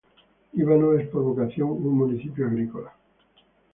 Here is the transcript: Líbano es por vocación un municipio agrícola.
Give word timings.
Líbano 0.55 0.93
es 0.97 1.07
por 1.09 1.21
vocación 1.21 1.69
un 1.69 1.95
municipio 1.95 2.47
agrícola. 2.47 2.91